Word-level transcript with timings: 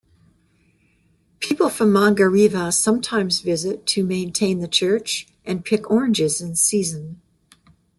People 1.39 1.69
from 1.69 1.91
Mangareva 1.91 2.73
sometimes 2.73 3.41
visit 3.41 3.85
to 3.85 4.03
maintain 4.03 4.57
the 4.57 4.67
church 4.67 5.27
and 5.45 5.63
pick 5.63 5.91
oranges 5.91 6.41
in 6.41 6.55
season. 6.55 7.21